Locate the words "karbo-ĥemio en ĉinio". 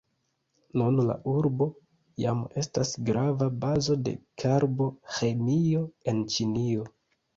4.45-6.89